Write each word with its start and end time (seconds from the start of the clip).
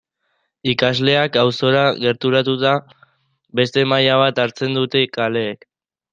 Ikasleak 0.71 1.37
auzora 1.41 1.83
gerturatuta 2.05 2.73
beste 3.61 3.85
maila 3.93 4.17
bat 4.25 4.43
hartzen 4.47 4.77
dute 4.81 5.05
kaleek. 5.21 5.71